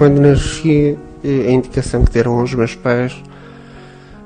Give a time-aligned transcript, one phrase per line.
[0.00, 3.22] Quando nasci, a indicação que deram aos meus pais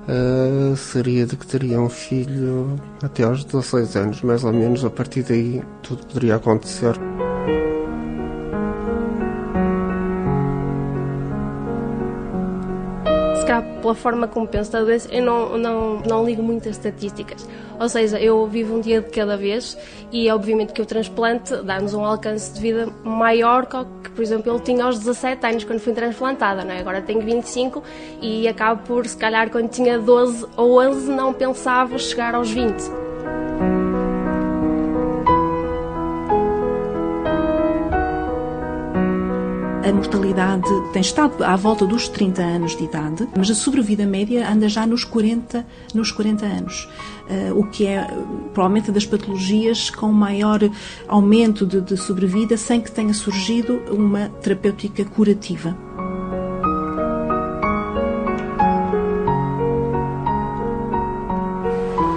[0.06, 4.84] uh, seria de que teria um filho até aos 16 anos, mais ou menos.
[4.84, 6.94] A partir daí, tudo poderia acontecer.
[13.84, 17.46] Pela forma como penso da doença, eu não, não, não ligo muito às estatísticas.
[17.78, 19.76] Ou seja, eu vivo um dia de cada vez
[20.10, 24.60] e obviamente que o transplante dá-nos um alcance de vida maior que, por exemplo, ele
[24.60, 26.80] tinha aos 17 anos quando fui transplantada, não é?
[26.80, 27.82] agora tenho 25
[28.22, 33.03] e acabo por, se calhar, quando tinha 12 ou 11, não pensava chegar aos 20.
[39.94, 44.68] Mortalidade tem estado à volta dos 30 anos de idade, mas a sobrevida média anda
[44.68, 46.88] já nos 40, nos 40 anos,
[47.30, 48.06] uh, o que é
[48.52, 50.60] provavelmente das patologias com maior
[51.06, 55.76] aumento de, de sobrevida sem que tenha surgido uma terapêutica curativa.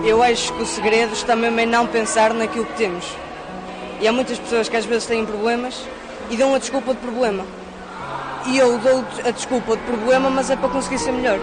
[0.04, 3.06] Eu acho que o segredo está mesmo em não pensar naquilo que temos.
[4.02, 5.84] E há muitas pessoas que às vezes têm problemas
[6.30, 7.46] e dão a desculpa de problema.
[8.48, 11.38] E eu dou a desculpa de problema, mas é para conseguir ser melhor.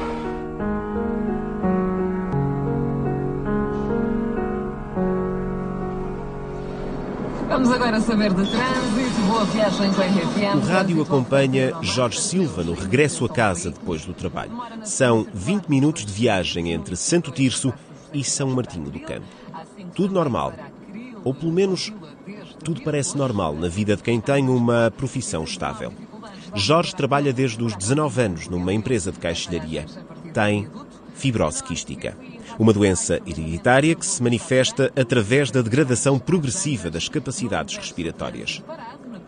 [7.47, 9.21] Vamos agora saber de trânsito.
[9.29, 10.57] Boa viagem com a RFM.
[10.57, 14.53] O rádio acompanha Jorge Silva no regresso a casa depois do trabalho.
[14.83, 17.73] São 20 minutos de viagem entre Santo Tirso
[18.15, 19.27] e São Martinho do Campo.
[19.95, 20.55] Tudo normal.
[21.23, 21.93] Ou pelo menos
[22.65, 25.93] tudo parece normal na vida de quem tem uma profissão estável.
[26.55, 29.87] Jorge trabalha desde os 19 anos numa empresa de caixilharia.
[30.33, 30.69] Tem
[31.15, 32.17] fibrose quística.
[32.59, 38.63] Uma doença hereditária que se manifesta através da degradação progressiva das capacidades respiratórias.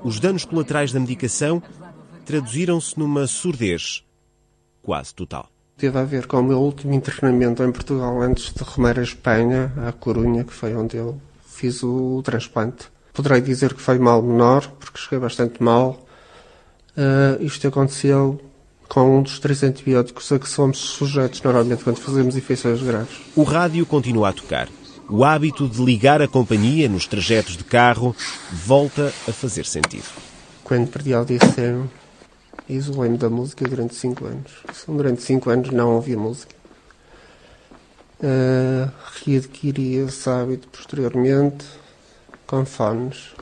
[0.04, 1.62] Os danos colaterais da medicação
[2.24, 4.04] traduziram-se numa surdez
[4.82, 5.48] quase total.
[5.76, 9.72] Teve a ver com o meu último internamento em Portugal antes de remar a Espanha,
[9.86, 12.88] à Corunha, que foi onde eu fiz o transplante.
[13.12, 16.05] Poderei dizer que foi mal menor, porque cheguei bastante mal.
[16.96, 18.40] Uh, isto aconteceu
[18.88, 23.18] com um dos três antibióticos a que somos sujeitos normalmente quando fazemos infecções graves.
[23.34, 24.68] O rádio continua a tocar.
[25.08, 28.16] O hábito de ligar a companhia nos trajetos de carro
[28.50, 30.06] volta a fazer sentido.
[30.64, 31.88] Quando perdi a audição,
[32.68, 34.50] isolei-me da música durante cinco anos.
[34.88, 36.54] Durante cinco anos não ouvi música.
[38.18, 38.90] Uh,
[39.24, 41.66] readquiri esse hábito posteriormente
[42.46, 43.34] com fones.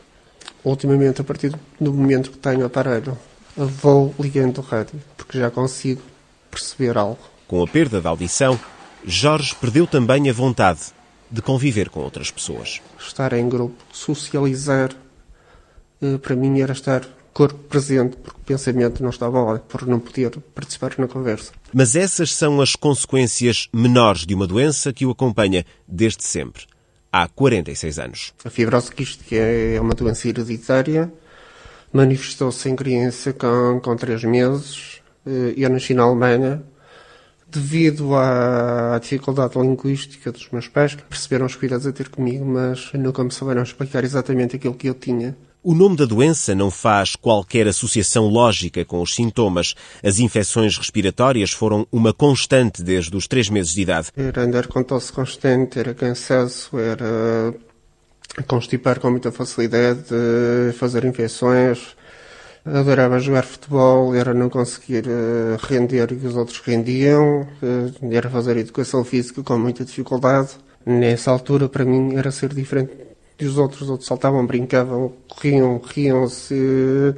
[0.65, 3.17] Ultimamente, a partir do momento que tenho o aparelho,
[3.57, 6.03] vou ligando o rádio, porque já consigo
[6.51, 7.19] perceber algo.
[7.47, 8.59] Com a perda da audição,
[9.05, 10.81] Jorge perdeu também a vontade
[11.31, 12.81] de conviver com outras pessoas.
[12.99, 14.91] Estar em grupo, socializar,
[16.01, 19.99] eh, para mim era estar corpo presente, porque o pensamento não estava lá, por não
[19.99, 21.53] poder participar na conversa.
[21.73, 26.63] Mas essas são as consequências menores de uma doença que o acompanha desde sempre
[27.13, 28.35] há 46 anos.
[28.45, 31.13] A fibrose quística é uma doença hereditária,
[31.95, 35.01] manifestou-se em criança com, com 3 meses.
[35.25, 36.63] Eh, eu nasci na Alemanha.
[37.47, 43.23] Devido à dificuldade linguística dos meus pais, perceberam os cuidados a ter comigo, mas nunca
[43.23, 45.37] me souberam explicar exatamente aquilo que eu tinha.
[45.63, 49.75] O nome da doença não faz qualquer associação lógica com os sintomas.
[50.03, 54.09] As infecções respiratórias foram uma constante desde os três meses de idade.
[54.17, 57.55] Era andar com tosse constante, era cansaço, era
[58.47, 60.05] constipar com muita facilidade,
[60.79, 61.97] fazer infecções.
[62.65, 68.31] Adorava jogar futebol, era não conseguir eh, render o que os outros rendiam, eh, era
[68.31, 70.53] fazer educação física com muita dificuldade.
[70.87, 72.93] Nessa altura, para mim, era ser diferente
[73.39, 77.15] e os outros, outros saltavam, brincavam, corriam, riam-se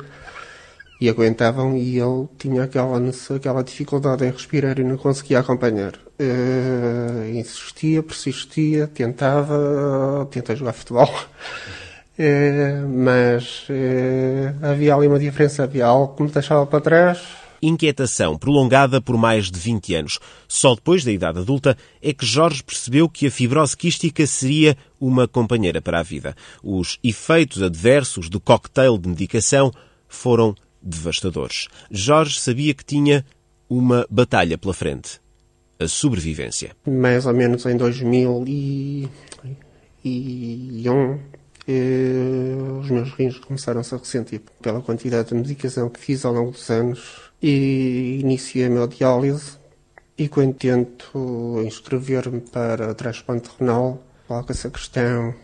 [1.01, 2.99] e aguentavam e ele tinha aquela,
[3.35, 5.95] aquela dificuldade em respirar e não conseguia acompanhar.
[6.19, 15.85] Uh, insistia, persistia, tentava, tentei jogar futebol, uh, mas uh, havia ali uma diferença, havia
[15.85, 20.19] algo que me deixava para trás inquietação prolongada por mais de 20 anos.
[20.47, 25.27] Só depois da idade adulta é que Jorge percebeu que a fibrose quística seria uma
[25.27, 26.37] companheira para a vida.
[26.63, 29.73] Os efeitos adversos do cocktail de medicação
[30.09, 30.55] foram
[30.87, 31.69] devastadores.
[31.91, 33.25] Jorge sabia que tinha
[33.69, 35.21] uma batalha pela frente.
[35.79, 36.75] A sobrevivência.
[36.87, 39.09] Mais ou menos em 2001,
[41.69, 46.53] eh, os meus rins começaram-se a ressentir pela quantidade de medicação que fiz ao longo
[46.53, 49.59] dos anos e iniciei a minha diálise
[50.17, 55.35] e quando tento inscrever-me para transplante renal, coloca-se a questão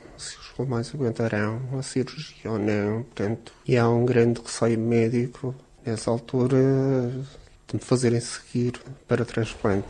[0.53, 5.55] pulmões aguentarão a cirurgia ou não, portanto, e há um grande receio médico
[5.85, 7.11] Nessa altura,
[7.67, 8.75] de me fazerem seguir
[9.09, 9.89] para transplante.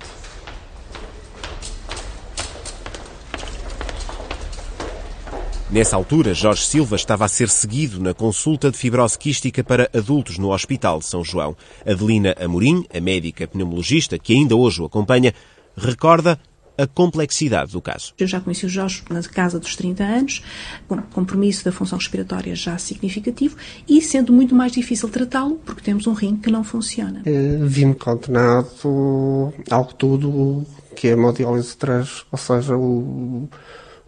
[5.70, 10.38] Nessa altura, Jorge Silva estava a ser seguido na consulta de fibrose quística para adultos
[10.38, 11.54] no Hospital de São João.
[11.86, 15.34] Adelina Amorim, a médica pneumologista que ainda hoje o acompanha,
[15.76, 16.38] recorda
[16.76, 18.14] a complexidade do caso.
[18.18, 20.42] Eu já conheci o Jorge na casa dos 30 anos,
[20.88, 23.56] com compromisso da função respiratória já significativo
[23.88, 27.22] e sendo muito mais difícil tratá-lo porque temos um rim que não funciona.
[27.24, 30.64] Eh, vi-me condenado ao tudo
[30.94, 33.48] que a hemodiálise traz, ou seja, o,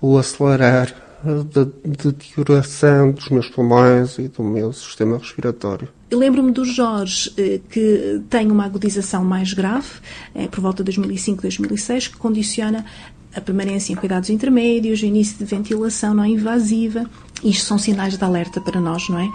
[0.00, 1.03] o acelerar
[1.44, 5.88] de deterioração dos meus pulmões e do meu sistema respiratório.
[6.12, 9.88] Lembro-me do Jorge, eh, que tem uma agudização mais grave,
[10.34, 12.84] é, por volta de 2005, 2006, que condiciona
[13.34, 17.04] a permanência em cuidados intermédios, o início de ventilação não invasiva.
[17.42, 19.28] Isto são sinais de alerta para nós, não é?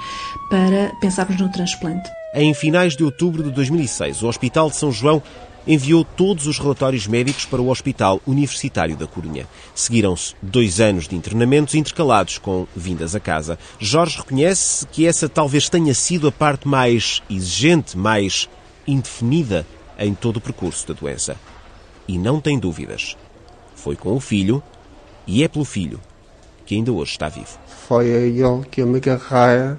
[0.49, 2.09] Para pensarmos no transplante.
[2.33, 5.21] Em finais de outubro de 2006, o Hospital de São João
[5.69, 9.47] enviou todos os relatórios médicos para o Hospital Universitário da Coruña.
[9.75, 13.59] Seguiram-se dois anos de internamentos intercalados com vindas a casa.
[13.77, 18.49] Jorge reconhece que essa talvez tenha sido a parte mais exigente, mais
[18.87, 19.63] indefinida
[19.99, 21.37] em todo o percurso da doença.
[22.07, 23.15] E não tem dúvidas.
[23.75, 24.63] Foi com o filho
[25.27, 26.01] e é pelo filho
[26.65, 27.59] que ainda hoje está vivo.
[27.87, 29.77] Foi a ele que eu me agarrei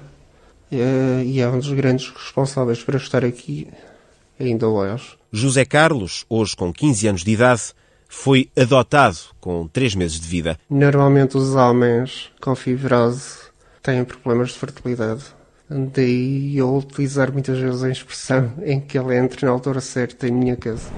[0.71, 3.67] e é um dos grandes responsáveis para estar aqui
[4.41, 5.17] ainda hoje.
[5.31, 7.63] José Carlos, hoje com 15 anos de idade,
[8.09, 10.59] foi adotado com 3 meses de vida.
[10.69, 13.51] Normalmente os homens com fibrose
[13.83, 15.23] têm problemas de fertilidade.
[15.69, 20.33] Daí eu utilizar muitas vezes a expressão em que ele entre na altura certa em
[20.33, 20.91] minha casa.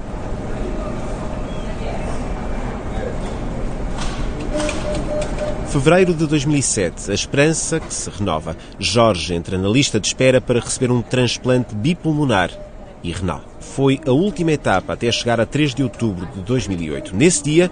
[5.68, 8.56] Fevereiro de 2007, a esperança que se renova.
[8.78, 12.50] Jorge entra na lista de espera para receber um transplante bipulmonar
[13.02, 13.44] e renal.
[13.60, 17.14] Foi a última etapa até chegar a 3 de outubro de 2008.
[17.16, 17.70] Nesse dia,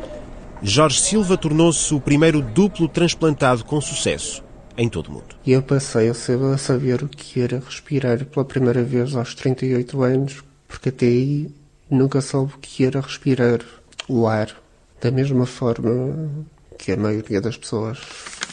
[0.63, 4.43] Jorge Silva tornou-se o primeiro duplo transplantado com sucesso
[4.77, 5.37] em todo o mundo.
[5.45, 6.15] E eu passei a
[6.59, 11.51] saber o que era respirar pela primeira vez aos 38 anos, porque até aí
[11.91, 13.61] nunca soube o que era respirar
[14.09, 14.55] o ar
[15.01, 16.45] da mesma forma
[16.79, 17.99] que a maioria das pessoas.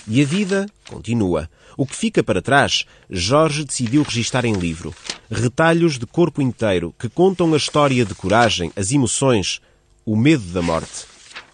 [0.07, 1.49] E a vida continua.
[1.77, 4.93] O que fica para trás, Jorge decidiu registar em livro.
[5.29, 9.61] Retalhos de corpo inteiro que contam a história de coragem, as emoções,
[10.05, 11.05] o medo da morte,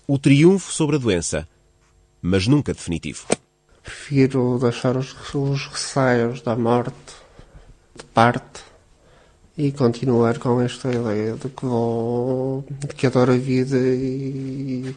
[0.07, 1.47] o triunfo sobre a doença,
[2.21, 3.25] mas nunca definitivo.
[3.81, 6.93] Prefiro deixar os, os receios da morte
[7.95, 8.61] de parte
[9.57, 14.95] e continuar com esta ideia de que vou, de que adoro a vida e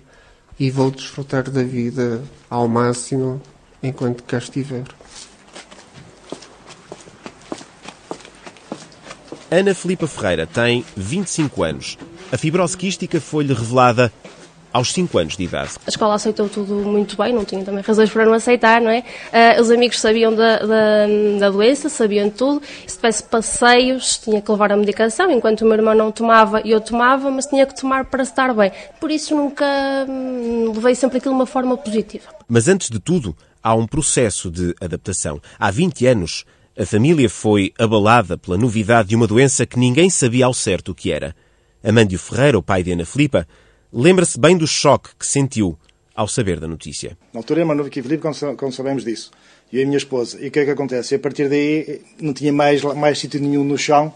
[0.59, 3.41] e vou desfrutar da vida ao máximo
[3.83, 4.85] enquanto cá estiver.
[9.51, 11.97] Ana Filipa Ferreira tem 25 anos.
[12.33, 14.13] A fibrose quística foi-lhe revelada
[14.73, 15.71] aos 5 anos de idade.
[15.87, 19.05] A escola aceitou tudo muito bem, não tinha também razões para não aceitar, não é?
[19.33, 21.07] Uh, os amigos sabiam da, da,
[21.39, 22.61] da, doença, sabiam tudo.
[22.87, 26.81] Se tivesse passeios, tinha que levar a medicação, enquanto o meu irmão não tomava, eu
[26.81, 28.73] tomava, mas tinha que tomar para estar bem.
[29.01, 29.65] Por isso nunca
[30.09, 32.25] hum, levei sempre aquilo de uma forma positiva.
[32.49, 35.41] Mas antes de tudo, há um processo de adaptação.
[35.57, 36.45] Há 20 anos,
[36.79, 40.95] a família foi abalada pela novidade de uma doença que ninguém sabia ao certo o
[40.95, 41.35] que era.
[41.83, 43.47] Amândio Ferreira, o pai de Ana Filipa,
[43.93, 45.79] Lembra-se bem do choque que sentiu
[46.15, 47.17] ao saber da notícia.
[47.33, 49.31] Na altura, Manu e Filipe, quando sabemos disso,
[49.73, 50.39] e a minha esposa.
[50.39, 51.15] E o que é que acontece?
[51.15, 54.13] A partir daí não tinha mais, mais sítio nenhum no chão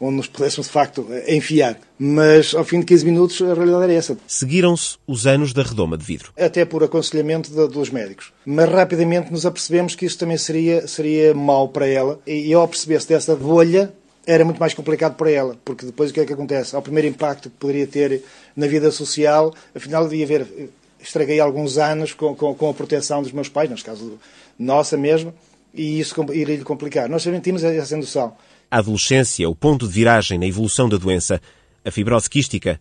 [0.00, 1.78] onde nos pudéssemos, de facto, enfiar.
[1.98, 4.16] Mas, ao fim de 15 minutos, a realidade era essa.
[4.26, 6.32] Seguiram-se os anos da redoma de vidro.
[6.38, 8.32] Até por aconselhamento de, dos médicos.
[8.46, 12.18] Mas, rapidamente, nos apercebemos que isso também seria, seria mau para ela.
[12.26, 13.92] E ao perceber-se dessa bolha,
[14.26, 16.76] era muito mais complicado para ela, porque depois o que é que acontece?
[16.76, 18.22] Ao primeiro impacto que poderia ter
[18.54, 23.32] na vida social, afinal devia haver, estraguei alguns anos com, com, com a proteção dos
[23.32, 24.18] meus pais, neste caso
[24.58, 25.34] nossa mesmo,
[25.74, 27.08] e isso iria-lhe complicar.
[27.08, 28.34] Nós também tínhamos essa noção.
[28.70, 31.40] A adolescência, o ponto de viragem na evolução da doença,
[31.84, 32.80] a fibrose quística,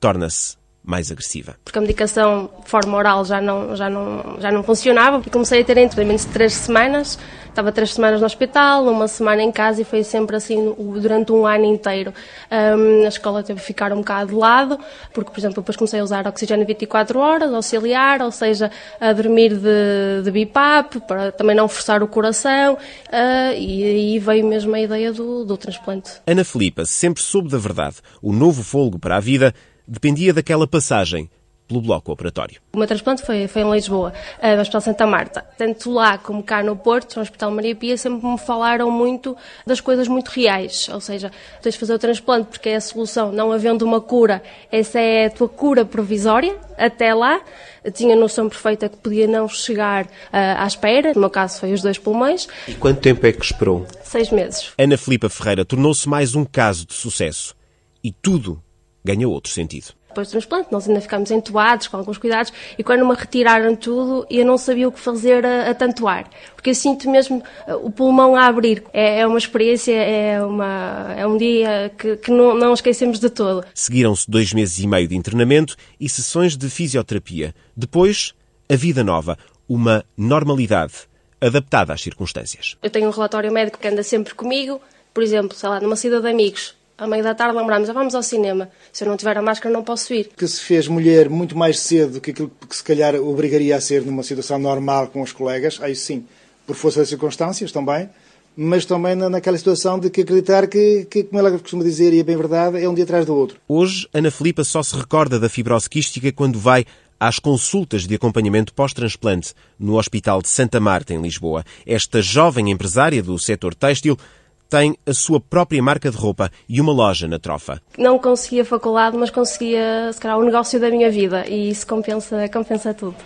[0.00, 1.56] torna-se mais agressiva.
[1.64, 5.60] Porque a medicação de forma oral já não, já não, já não funcionava e comecei
[5.60, 7.18] a ter internamentos de três semanas.
[7.48, 11.46] Estava três semanas no hospital, uma semana em casa e foi sempre assim durante um
[11.46, 12.12] ano inteiro.
[12.50, 14.78] Um, a escola teve que ficar um bocado de lado,
[15.12, 19.56] porque, por exemplo, depois comecei a usar oxigênio 24 horas, auxiliar, ou seja, a dormir
[19.56, 24.80] de, de BIPAP, para também não forçar o coração, uh, e aí veio mesmo a
[24.80, 26.10] ideia do, do transplante.
[26.26, 27.96] Ana Filipa sempre soube da verdade.
[28.20, 29.54] O novo folgo para a vida
[29.86, 31.30] dependia daquela passagem
[31.66, 32.60] pelo bloco operatório.
[32.72, 35.44] O meu transplante foi, foi em Lisboa, eh, no Hospital Santa Marta.
[35.58, 39.80] Tanto lá como cá no Porto, no Hospital Maria Pia, sempre me falaram muito das
[39.80, 40.88] coisas muito reais.
[40.92, 43.32] Ou seja, tens de fazer o transplante porque é a solução.
[43.32, 46.56] Não havendo uma cura, essa é a tua cura provisória.
[46.78, 47.40] Até lá,
[47.82, 51.12] eu tinha noção perfeita que podia não chegar uh, à espera.
[51.14, 52.46] No meu caso, foi os dois pulmões.
[52.68, 53.86] E quanto tempo é que esperou?
[54.04, 54.72] Seis meses.
[54.78, 57.56] Ana Filipa Ferreira tornou-se mais um caso de sucesso.
[58.04, 58.62] E tudo
[59.06, 63.06] ganha outro sentido depois do transplante, nós ainda ficámos entuados com alguns cuidados e quando
[63.06, 66.74] me retiraram tudo eu não sabia o que fazer a, a tanto ar, porque eu
[66.74, 68.82] sinto mesmo uh, o pulmão a abrir.
[68.92, 73.28] É, é uma experiência, é, uma, é um dia que, que não, não esquecemos de
[73.28, 73.64] todo.
[73.74, 77.54] Seguiram-se dois meses e meio de internamento e sessões de fisioterapia.
[77.76, 78.32] Depois,
[78.70, 79.36] a vida nova,
[79.68, 80.94] uma normalidade
[81.40, 82.76] adaptada às circunstâncias.
[82.82, 84.80] Eu tenho um relatório médico que anda sempre comigo,
[85.12, 88.14] por exemplo, sei lá, numa saída de amigos, à meia da tarde lembramos, ah, vamos
[88.14, 88.70] ao cinema.
[88.92, 90.30] Se eu não tiver a máscara não posso ir.
[90.36, 93.80] Que se fez mulher muito mais cedo do que aquilo que se calhar obrigaria a
[93.80, 96.24] ser numa situação normal com os colegas, aí sim,
[96.66, 98.08] por força das circunstâncias também,
[98.56, 102.22] mas também naquela situação de que acreditar que, que, como ela costuma dizer, e é
[102.22, 103.58] bem verdade, é um dia atrás do outro.
[103.68, 106.86] Hoje, Ana Filipa só se recorda da fibrose quística quando vai
[107.20, 111.64] às consultas de acompanhamento pós-transplante no Hospital de Santa Marta, em Lisboa.
[111.86, 114.18] Esta jovem empresária do setor têxtil
[114.68, 117.80] tem a sua própria marca de roupa e uma loja na Trofa.
[117.96, 122.48] Não conseguia faculdade, mas conseguia, se calhar, o negócio da minha vida e isso compensa,
[122.48, 123.16] compensa tudo.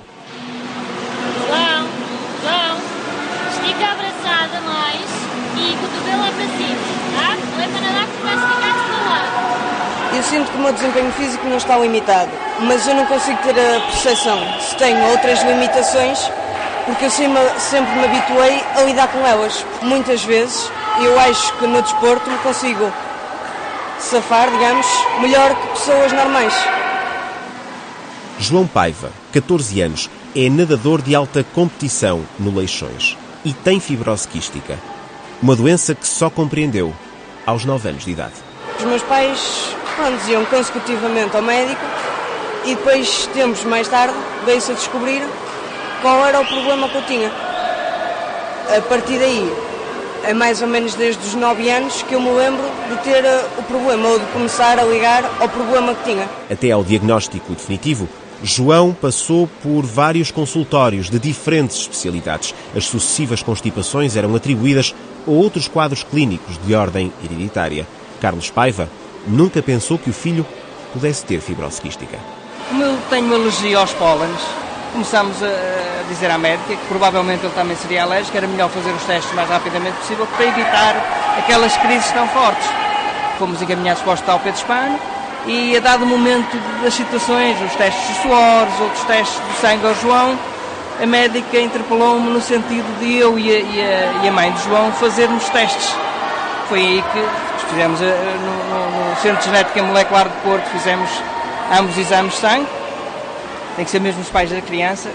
[1.47, 1.89] João,
[2.43, 2.79] João,
[3.51, 5.11] estica abraçada mais
[5.57, 6.81] e cotovelo para cima,
[7.17, 7.37] tá?
[7.57, 10.17] Não é para nadar que vai esticar para lá.
[10.17, 12.31] Eu sinto que o meu desempenho físico não está limitado,
[12.61, 16.31] mas eu não consigo ter a percepção se tenho outras limitações
[16.87, 19.65] porque eu sempre, sempre me habituei a lidar com elas.
[19.83, 22.93] Muitas vezes eu acho que no desporto me consigo
[23.99, 24.87] safar, digamos,
[25.21, 26.55] melhor que pessoas normais.
[28.39, 34.79] João Paiva, 14 anos, é nadador de alta competição no Leixões e tem fibrose quística,
[35.43, 36.95] uma doença que só compreendeu
[37.47, 38.35] aos 9 anos de idade.
[38.79, 41.85] Os meus pais pronto, iam consecutivamente ao médico
[42.65, 45.23] e depois, tempos mais tarde, veio-se a descobrir
[46.03, 47.31] qual era o problema que eu tinha.
[48.77, 49.70] A partir daí,
[50.25, 53.45] é mais ou menos desde os 9 anos que eu me lembro de ter eh,
[53.59, 56.29] o problema ou de começar a ligar ao problema que tinha.
[56.51, 58.09] Até ao diagnóstico definitivo,
[58.43, 62.55] João passou por vários consultórios de diferentes especialidades.
[62.75, 64.95] As sucessivas constipações eram atribuídas
[65.27, 67.87] a outros quadros clínicos de ordem hereditária.
[68.21, 68.89] Carlos Paiva
[69.27, 70.47] nunca pensou que o filho
[70.93, 72.19] pudesse ter fibrose quística.
[72.69, 74.41] Como eu tenho alergia aos pólenes,
[74.93, 79.03] começámos a dizer à médica que provavelmente ele também seria alérgico, era melhor fazer os
[79.05, 80.95] testes o mais rapidamente possível para evitar
[81.39, 82.67] aquelas crises tão fortes.
[83.39, 84.99] Fomos encaminhados para o Hospital Pedro Espano
[85.47, 89.95] e a dado momento das situações, os testes de suores, outros testes de sangue ao
[89.95, 90.39] João,
[91.03, 94.63] a médica interpelou-me no sentido de eu e a, e, a, e a, mãe de
[94.65, 95.95] João fazermos testes.
[96.69, 101.09] Foi aí que fizemos eh, no, no, Centro de Genética Molecular de Porto, fizemos
[101.73, 102.80] ambos exames de sangue
[103.81, 105.11] tem que ser mesmo os pais da criança.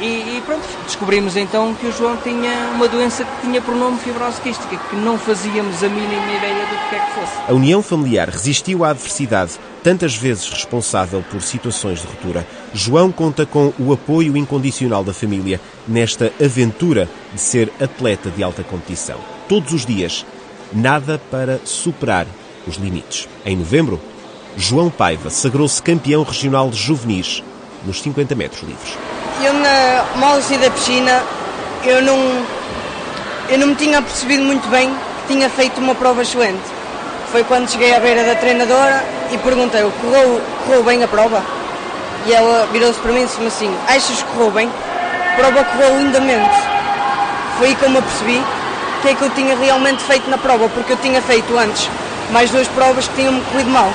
[0.00, 3.96] E, e, pronto, descobrimos então que o João tinha uma doença que tinha por nome
[3.98, 7.32] fibrose quística, que não fazíamos a mínima ideia do que é que fosse.
[7.48, 9.52] A união familiar resistiu à adversidade,
[9.84, 12.44] tantas vezes responsável por situações de ruptura.
[12.72, 18.64] João conta com o apoio incondicional da família nesta aventura de ser atleta de alta
[18.64, 19.20] competição.
[19.48, 20.26] Todos os dias,
[20.72, 22.26] nada para superar
[22.66, 23.28] os limites.
[23.46, 24.00] Em novembro,
[24.56, 27.44] João Paiva sagrou-se campeão regional de juvenis
[27.84, 28.96] nos 50 metros livres.
[29.42, 31.22] Eu na mal da piscina,
[31.84, 32.18] eu não,
[33.48, 36.62] eu não me tinha percebido muito bem que tinha feito uma prova excelente.
[37.30, 41.42] Foi quando cheguei à beira da treinadora e perguntei, correu, correu bem a prova?
[42.26, 44.68] E ela virou-se para mim e disse-me assim, achas que correu bem?
[44.68, 46.54] A prova correu lindamente.
[47.58, 50.38] Foi aí que eu me apercebi o que é que eu tinha realmente feito na
[50.38, 51.90] prova, porque eu tinha feito antes
[52.30, 53.92] mais duas provas que tinham-me corrido mal.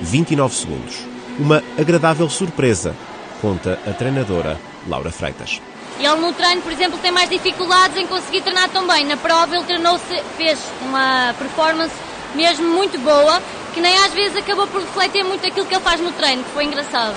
[0.00, 2.94] 29 segundos uma agradável surpresa,
[3.40, 5.60] conta a treinadora Laura Freitas.
[5.98, 9.04] Ele no treino, por exemplo, tem mais dificuldades em conseguir treinar tão bem.
[9.04, 11.94] Na prova ele treinou-se, fez uma performance
[12.34, 13.40] mesmo muito boa,
[13.72, 16.50] que nem às vezes acabou por refletir muito aquilo que ele faz no treino, que
[16.50, 17.14] foi engraçado.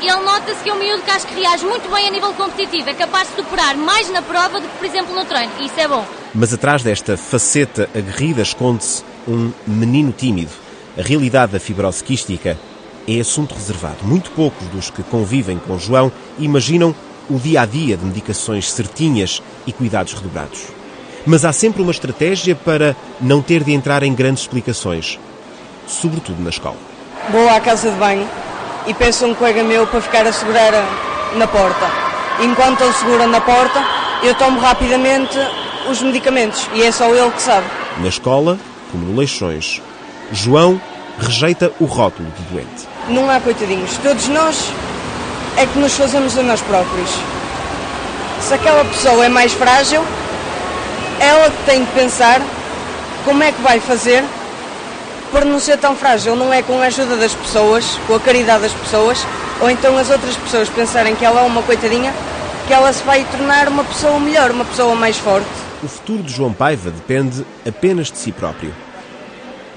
[0.00, 2.88] Ele nota-se que é um miúdo que acho que reage muito bem a nível competitivo,
[2.88, 5.80] é capaz de superar mais na prova do que, por exemplo, no treino, e isso
[5.80, 6.06] é bom.
[6.34, 10.52] Mas atrás desta faceta aguerrida esconde-se um menino tímido.
[10.96, 12.56] A realidade da fibrose quística
[13.08, 13.98] é assunto reservado.
[14.02, 16.94] Muito poucos dos que convivem com João imaginam
[17.30, 20.66] o dia a dia de medicações certinhas e cuidados redobrados.
[21.26, 25.18] Mas há sempre uma estratégia para não ter de entrar em grandes explicações,
[25.86, 26.76] sobretudo na escola.
[27.30, 28.28] Vou à casa de banho
[28.86, 30.72] e peço a um colega meu para ficar a segurar
[31.36, 31.86] na porta.
[32.40, 33.82] Enquanto ele segura na porta,
[34.22, 35.38] eu tomo rapidamente
[35.90, 37.66] os medicamentos e é só ele que sabe.
[38.00, 38.58] Na escola,
[38.92, 39.82] como no Leixões,
[40.32, 40.80] João
[41.18, 42.97] rejeita o rótulo de doente.
[43.08, 43.96] Não há coitadinhos.
[44.02, 44.70] Todos nós
[45.56, 47.10] é que nos fazemos a nós próprios.
[48.40, 50.04] Se aquela pessoa é mais frágil,
[51.18, 52.40] ela tem que pensar
[53.24, 54.22] como é que vai fazer
[55.32, 56.36] para não ser tão frágil.
[56.36, 59.26] Não é com a ajuda das pessoas, com a caridade das pessoas,
[59.60, 62.12] ou então as outras pessoas pensarem que ela é uma coitadinha,
[62.66, 65.48] que ela se vai tornar uma pessoa melhor, uma pessoa mais forte.
[65.82, 68.72] O futuro de João Paiva depende apenas de si próprio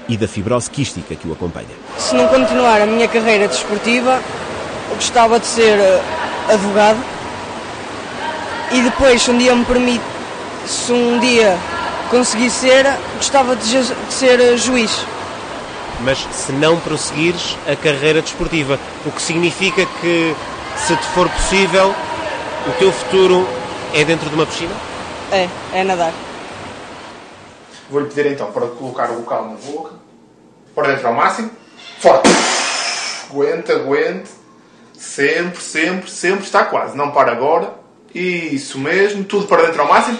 [0.08, 1.68] e da fibrose quística que o acompanha.
[1.98, 4.20] Se não continuar a minha carreira desportiva,
[4.94, 6.00] gostava de ser eh,
[6.48, 6.98] advogado
[8.72, 10.02] e depois, se um dia me permite,
[10.66, 11.56] se um dia
[12.10, 15.04] conseguir ser, gostava de, de ser eh, juiz.
[16.00, 20.34] Mas se não prosseguires a carreira desportiva, o que significa que,
[20.76, 21.94] se te for possível,
[22.66, 23.46] o teu futuro
[23.94, 24.74] é dentro de uma piscina?
[25.30, 26.12] É, é nadar.
[27.92, 29.92] Vou-lhe pedir então para colocar o local na boca,
[30.74, 31.50] para dentro ao máximo,
[31.98, 32.26] forte.
[33.30, 34.30] Aguente, aguente,
[34.94, 37.74] sempre, sempre, sempre está quase, não para agora.
[38.14, 40.18] Isso mesmo, tudo para dentro ao máximo,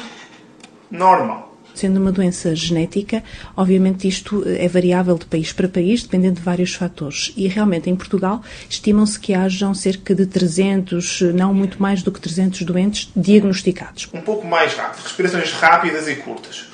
[0.91, 1.57] normal.
[1.75, 3.25] Sendo uma doença genética,
[3.57, 7.33] obviamente isto é variável de país para país, dependendo de vários fatores.
[7.35, 12.21] E realmente em Portugal estimam-se que hajam cerca de 300, não muito mais do que
[12.21, 14.11] 300 doentes diagnosticados.
[14.13, 16.67] Um pouco mais rápido, respirações rápidas e curtas.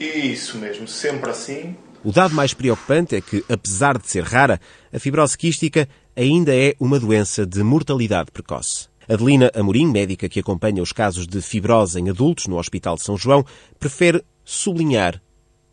[0.00, 1.76] Isso mesmo, sempre assim.
[2.02, 4.58] O dado mais preocupante é que, apesar de ser rara,
[4.90, 8.88] a fibrose quística ainda é uma doença de mortalidade precoce.
[9.06, 13.18] Adelina Amorim, médica que acompanha os casos de fibrose em adultos no Hospital de São
[13.18, 13.44] João,
[13.78, 15.20] prefere sublinhar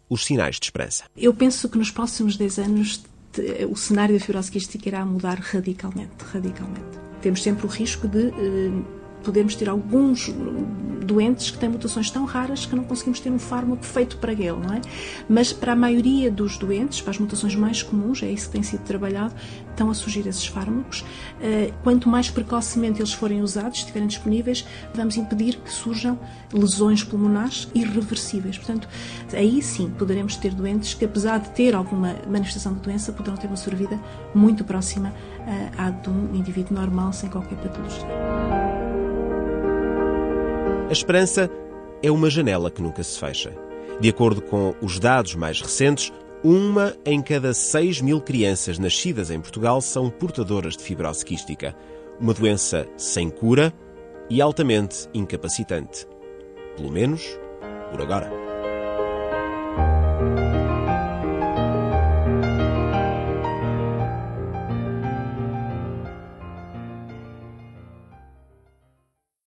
[0.09, 1.05] os sinais de esperança.
[1.15, 3.03] Eu penso que nos próximos 10 anos
[3.69, 6.97] o cenário da fibrose quística irá mudar radicalmente, radicalmente.
[7.21, 8.71] Temos sempre o risco de eh,
[9.23, 10.33] podemos ter alguns
[11.07, 14.51] doentes que têm mutações tão raras que não conseguimos ter um fármaco feito para ele,
[14.51, 14.81] não é?
[15.27, 18.63] Mas para a maioria dos doentes, para as mutações mais comuns, é isso que tem
[18.63, 19.33] sido trabalhado,
[19.69, 21.05] estão a surgir esses fármacos.
[21.41, 26.19] Eh, quanto mais precocemente eles forem usados, estiverem disponíveis, vamos impedir que surjam
[26.53, 28.57] lesões pulmonares irreversíveis.
[28.57, 28.87] Portanto,
[29.33, 33.47] aí sim poderemos ter doentes que, apesar de ter alguma manifestação de doença, poderão ter
[33.47, 33.99] uma sobrevida
[34.33, 35.13] muito próxima
[35.77, 38.07] à de um indivíduo normal sem qualquer patologia.
[40.89, 41.49] A esperança
[42.01, 43.53] é uma janela que nunca se fecha.
[43.99, 49.41] De acordo com os dados mais recentes, uma em cada 6 mil crianças nascidas em
[49.41, 51.75] Portugal são portadoras de fibrose quística,
[52.19, 53.73] uma doença sem cura
[54.29, 56.07] e altamente incapacitante.
[56.75, 57.37] Pelo menos
[57.91, 58.46] por agora.